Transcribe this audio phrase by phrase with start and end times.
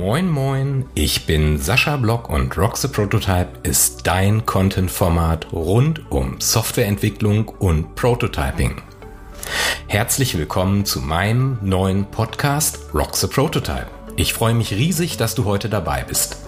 [0.00, 6.40] Moin Moin, ich bin Sascha Block und Rock the Prototype ist dein Content-Format rund um
[6.40, 8.80] Softwareentwicklung und Prototyping.
[9.88, 13.88] Herzlich willkommen zu meinem neuen Podcast Rock the Prototype.
[14.16, 16.38] Ich freue mich riesig, dass du heute dabei bist.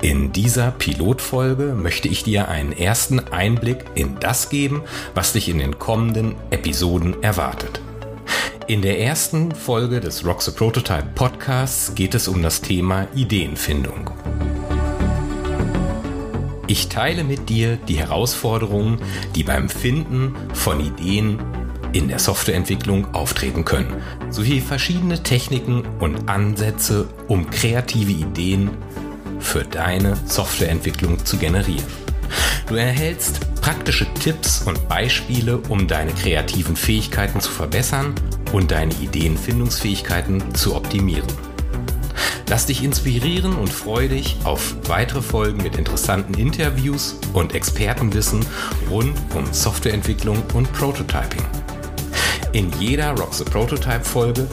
[0.00, 5.58] In dieser Pilotfolge möchte ich dir einen ersten Einblick in das geben, was dich in
[5.58, 7.82] den kommenden Episoden erwartet.
[8.68, 14.10] In der ersten Folge des Rock the Prototype Podcasts geht es um das Thema Ideenfindung.
[16.66, 18.98] Ich teile mit dir die Herausforderungen,
[19.36, 21.38] die beim Finden von Ideen
[21.92, 28.70] in der Softwareentwicklung auftreten können, sowie verschiedene Techniken und Ansätze, um kreative Ideen
[29.38, 31.86] für deine Softwareentwicklung zu generieren.
[32.66, 38.14] Du erhältst praktische Tipps und Beispiele, um deine kreativen Fähigkeiten zu verbessern
[38.52, 41.26] und deine Ideenfindungsfähigkeiten zu optimieren.
[42.48, 48.46] Lass dich inspirieren und freu dich auf weitere Folgen mit interessanten Interviews und Expertenwissen
[48.88, 51.42] rund um Softwareentwicklung und Prototyping.
[52.52, 54.46] In jeder Rock the Prototype Folge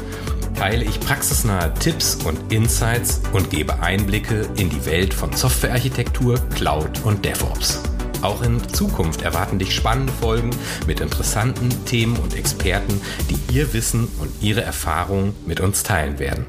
[0.55, 7.01] teile ich praxisnahe Tipps und Insights und gebe Einblicke in die Welt von Softwarearchitektur, Cloud
[7.05, 7.92] und DevOps.
[8.23, 10.51] Auch in Zukunft erwarten dich spannende Folgen
[10.87, 16.45] mit interessanten Themen und Experten, die ihr Wissen und ihre Erfahrungen mit uns teilen werden.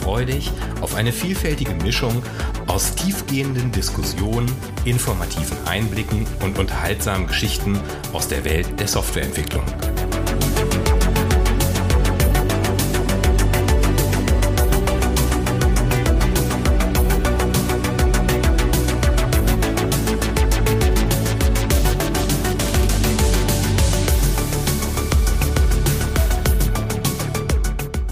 [0.00, 0.50] Freu dich
[0.80, 2.22] auf eine vielfältige Mischung
[2.66, 4.50] aus tiefgehenden Diskussionen,
[4.84, 7.80] informativen Einblicken und unterhaltsamen Geschichten
[8.12, 9.64] aus der Welt der Softwareentwicklung.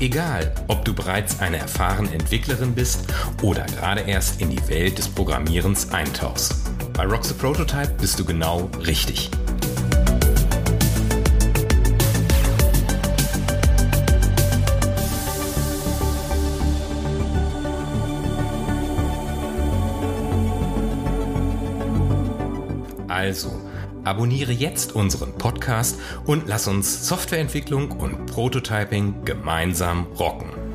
[0.06, 3.12] Egal, ob du bereits eine erfahrene Entwicklerin bist
[3.42, 6.54] oder gerade erst in die Welt des Programmierens eintauchst.
[6.92, 9.32] Bei Rock the Prototype bist du genau richtig.
[23.08, 23.65] Also,
[24.06, 30.65] abonniere jetzt unseren Podcast und lass uns Softwareentwicklung und Prototyping gemeinsam rocken.